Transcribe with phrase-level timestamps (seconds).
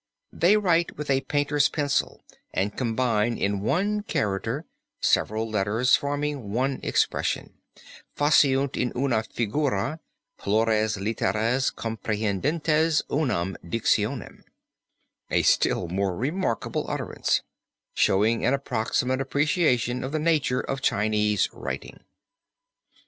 [0.33, 2.23] "They write with a painter's pencil
[2.55, 4.65] and combine in one character
[4.99, 7.59] several letters, forming one expression:
[8.17, 9.99] 'faciunt in una figura
[10.39, 14.41] plures literas comprehendentes unam dictionem'"
[15.29, 17.43] a still more remarkable utterance,
[17.93, 21.99] showing an approximate apprehension of the nature of Chinese writing.